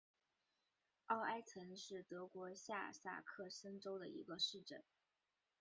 [1.05, 4.83] 奥埃岑是德国下萨克森州的一个市镇。